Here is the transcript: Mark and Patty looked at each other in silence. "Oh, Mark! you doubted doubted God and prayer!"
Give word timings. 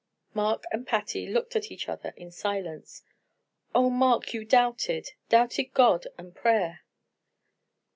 Mark 0.33 0.63
and 0.71 0.87
Patty 0.87 1.27
looked 1.27 1.55
at 1.55 1.69
each 1.71 1.87
other 1.87 2.11
in 2.17 2.31
silence. 2.31 3.03
"Oh, 3.75 3.91
Mark! 3.91 4.33
you 4.33 4.43
doubted 4.43 5.11
doubted 5.29 5.75
God 5.75 6.07
and 6.17 6.33
prayer!" 6.33 6.81